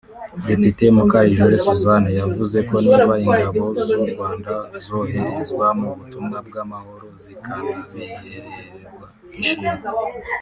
Depite 0.45 0.83
Mukayijore 0.95 1.55
Suzanne 1.65 2.09
yavuze 2.19 2.57
ko 2.69 2.75
niba 2.85 3.13
Ingabo 3.25 3.65
z’u 3.85 4.03
Rwanda 4.11 4.51
zoherezwa 4.83 5.65
mu 5.79 5.89
butumwa 5.97 6.37
bw’amahoro 6.47 7.07
zikanabihererwa 7.23 9.05
ishimwe 9.41 9.73